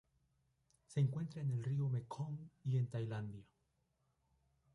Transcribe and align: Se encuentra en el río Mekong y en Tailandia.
Se 0.87 0.99
encuentra 0.99 1.43
en 1.43 1.51
el 1.51 1.63
río 1.63 1.87
Mekong 1.87 2.49
y 2.63 2.77
en 2.79 2.89
Tailandia. 2.89 3.45